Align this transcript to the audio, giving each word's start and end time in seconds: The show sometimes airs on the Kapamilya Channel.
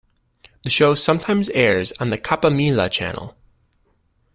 The 0.63 0.71
show 0.71 0.95
sometimes 0.95 1.49
airs 1.49 1.91
on 1.99 2.09
the 2.09 2.17
Kapamilya 2.17 2.89
Channel. 2.89 3.37